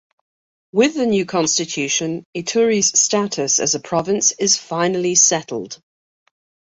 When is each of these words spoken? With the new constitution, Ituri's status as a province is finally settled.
With 0.71 0.95
the 0.95 1.05
new 1.05 1.27
constitution, 1.27 2.23
Ituri's 2.35 2.99
status 2.99 3.59
as 3.59 3.75
a 3.75 3.79
province 3.79 4.31
is 4.31 4.57
finally 4.57 5.13
settled. 5.13 5.79